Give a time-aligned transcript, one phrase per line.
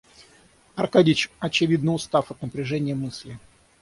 [0.75, 3.37] Аркадьич, очевидно устав от напряжения мысли.